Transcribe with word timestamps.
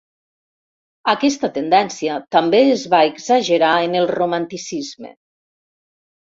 Aquesta 1.11 1.49
tendència 1.57 2.15
també 2.37 2.61
es 2.77 2.85
va 2.95 3.03
exagerar 3.11 3.75
en 3.89 3.99
el 4.01 4.09
Romanticisme. 4.15 5.13